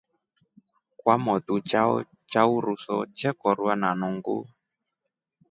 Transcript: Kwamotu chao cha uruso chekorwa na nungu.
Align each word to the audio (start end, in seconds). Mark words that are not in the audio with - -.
Kwamotu 0.99 1.53
chao 1.69 1.95
cha 2.31 2.41
uruso 2.55 2.95
chekorwa 3.17 3.73
na 3.81 3.89
nungu. 3.99 4.37